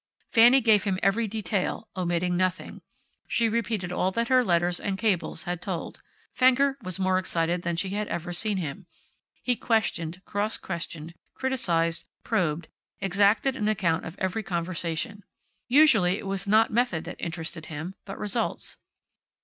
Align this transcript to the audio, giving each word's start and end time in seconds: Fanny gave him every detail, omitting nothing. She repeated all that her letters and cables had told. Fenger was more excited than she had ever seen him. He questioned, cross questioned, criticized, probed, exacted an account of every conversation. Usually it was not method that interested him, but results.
Fanny 0.31 0.61
gave 0.61 0.85
him 0.85 0.97
every 1.03 1.27
detail, 1.27 1.87
omitting 1.95 2.35
nothing. 2.35 2.81
She 3.27 3.47
repeated 3.47 3.91
all 3.91 4.09
that 4.09 4.29
her 4.29 4.43
letters 4.43 4.79
and 4.79 4.97
cables 4.97 5.43
had 5.43 5.61
told. 5.61 6.01
Fenger 6.33 6.75
was 6.81 6.97
more 6.97 7.19
excited 7.19 7.61
than 7.61 7.75
she 7.75 7.89
had 7.91 8.07
ever 8.07 8.33
seen 8.33 8.57
him. 8.57 8.87
He 9.43 9.55
questioned, 9.55 10.25
cross 10.25 10.57
questioned, 10.57 11.13
criticized, 11.35 12.07
probed, 12.23 12.67
exacted 12.99 13.55
an 13.55 13.67
account 13.69 14.03
of 14.03 14.15
every 14.17 14.41
conversation. 14.41 15.21
Usually 15.67 16.17
it 16.17 16.25
was 16.25 16.47
not 16.47 16.73
method 16.73 17.03
that 17.03 17.17
interested 17.21 17.67
him, 17.67 17.93
but 18.03 18.17
results. 18.17 18.77